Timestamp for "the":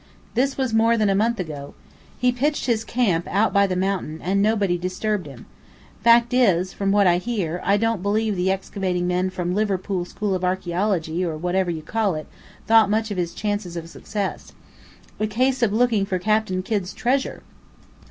3.67-3.75, 8.35-8.49, 9.49-9.57